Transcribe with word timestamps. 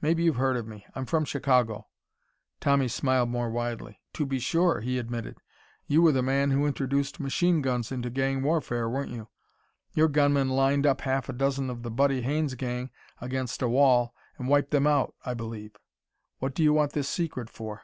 "Maybe 0.00 0.24
you've 0.24 0.34
heard 0.42 0.56
of 0.56 0.66
me. 0.66 0.84
I'm 0.96 1.06
from 1.06 1.24
Chicago." 1.24 1.86
Tommy 2.58 2.88
smiled 2.88 3.28
more 3.28 3.48
widely. 3.48 4.00
"To 4.14 4.26
be 4.26 4.40
sure," 4.40 4.80
he 4.80 4.98
admitted. 4.98 5.38
"You 5.86 6.02
were 6.02 6.10
the 6.10 6.20
man 6.20 6.50
who 6.50 6.66
introduced 6.66 7.20
machine 7.20 7.62
guns 7.62 7.92
into 7.92 8.10
gang 8.10 8.42
warfare, 8.42 8.88
weren't 8.90 9.12
you? 9.12 9.28
Your 9.94 10.08
gunmen 10.08 10.48
lined 10.48 10.84
up 10.84 11.02
half 11.02 11.28
a 11.28 11.32
dozen 11.32 11.70
of 11.70 11.84
the 11.84 11.92
Buddy 11.92 12.22
Haines 12.22 12.56
gang 12.56 12.90
against 13.20 13.62
a 13.62 13.68
wall 13.68 14.16
and 14.36 14.48
wiped 14.48 14.72
them 14.72 14.88
out, 14.88 15.14
I 15.24 15.34
believe. 15.34 15.76
What 16.40 16.56
do 16.56 16.64
you 16.64 16.72
want 16.72 16.90
this 16.94 17.08
secret 17.08 17.48
for?" 17.48 17.82